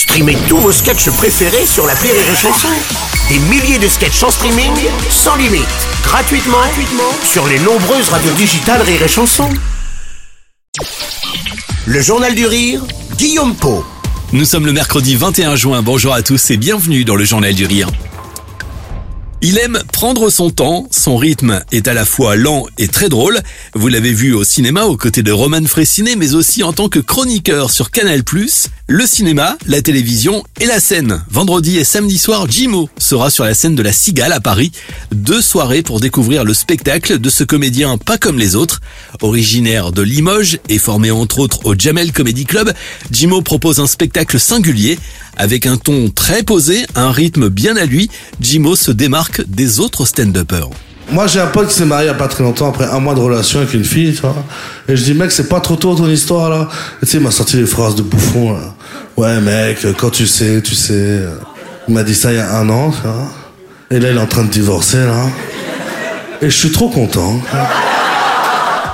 [0.00, 2.68] Streamez tous vos sketchs préférés sur la Rire et Chanson.
[3.28, 4.72] Des milliers de sketchs en streaming,
[5.10, 5.66] sans limite,
[6.02, 9.50] gratuitement, gratuitement sur les nombreuses radios digitales Rire et.
[11.84, 12.80] Le Journal du Rire,
[13.18, 13.84] Guillaume Po.
[14.32, 15.82] Nous sommes le mercredi 21 juin.
[15.82, 17.88] Bonjour à tous et bienvenue dans le Journal du Rire.
[19.42, 23.40] Il aime prendre son temps, son rythme est à la fois lent et très drôle.
[23.72, 26.98] Vous l'avez vu au cinéma aux côtés de Roman Fressinet, mais aussi en tant que
[26.98, 28.22] chroniqueur sur Canal+,
[28.86, 31.24] le cinéma, la télévision et la scène.
[31.30, 34.72] Vendredi et samedi soir, Jimo sera sur la scène de la Cigale à Paris.
[35.10, 38.82] Deux soirées pour découvrir le spectacle de ce comédien pas comme les autres.
[39.22, 42.74] Originaire de Limoges et formé entre autres au Jamel Comedy Club,
[43.10, 44.98] Jimo propose un spectacle singulier
[45.36, 48.10] avec un ton très posé, un rythme bien à lui,
[48.42, 50.70] Jimo se démarque des autres stand-uppers.
[51.10, 53.00] Moi, j'ai un pote qui s'est marié il n'y a pas très longtemps, après un
[53.00, 54.36] mois de relation avec une fille, tu vois.
[54.88, 56.68] Et je dis, mec, c'est pas trop tôt ton histoire, là.
[57.02, 58.74] Et tu sais, il m'a sorti des phrases de bouffon, là.
[59.16, 61.20] Ouais, mec, quand tu sais, tu sais.
[61.88, 63.28] Il m'a dit ça il y a un an, tu vois.
[63.90, 65.26] Et là, il est en train de divorcer, là.
[66.42, 67.40] Et je suis trop content.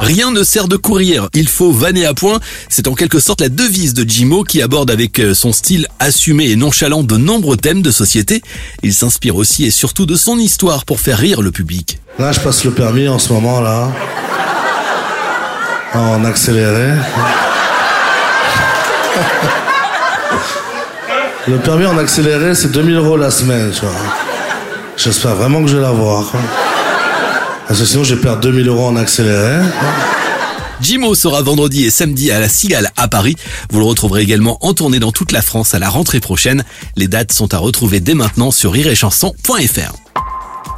[0.00, 2.38] Rien ne sert de courir, il faut vanner à point.
[2.68, 6.50] C'est en quelque sorte la devise de Jimo qui aborde avec euh, son style assumé
[6.50, 8.42] et nonchalant de nombreux thèmes de société.
[8.82, 11.98] Il s'inspire aussi et surtout de son histoire pour faire rire le public.
[12.18, 13.90] Là, je passe le permis en ce moment, là.
[15.94, 16.92] En accéléré.
[21.48, 23.94] Le permis en accéléré, c'est 2000 euros la semaine, tu vois.
[24.96, 26.32] J'espère vraiment que je vais l'avoir.
[27.66, 29.64] Parce que sinon, je vais perdre 2000 euros en accéléré.
[30.80, 33.36] Jimo sera vendredi et samedi à la Cigale à Paris.
[33.70, 36.64] Vous le retrouverez également en tournée dans toute la France à la rentrée prochaine.
[36.96, 39.94] Les dates sont à retrouver dès maintenant sur rirechanson.fr.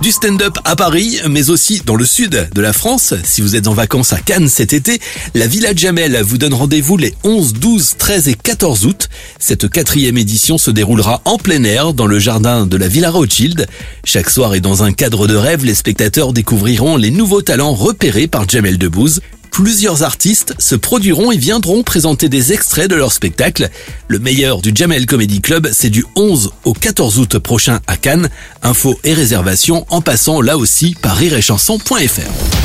[0.00, 3.14] Du stand-up à Paris, mais aussi dans le sud de la France.
[3.24, 5.00] Si vous êtes en vacances à Cannes cet été,
[5.34, 9.08] la Villa Jamel vous donne rendez-vous les 11, 12, 13 et 14 août.
[9.40, 13.66] Cette quatrième édition se déroulera en plein air dans le jardin de la Villa Rothschild.
[14.04, 18.28] Chaque soir et dans un cadre de rêve, les spectateurs découvriront les nouveaux talents repérés
[18.28, 19.20] par Jamel Debbouze
[19.58, 23.70] plusieurs artistes se produiront et viendront présenter des extraits de leur spectacle.
[24.06, 28.28] Le meilleur du Jamel Comedy Club, c'est du 11 au 14 août prochain à Cannes.
[28.62, 32.57] Infos et réservations en passant là aussi par rirechanson.fr.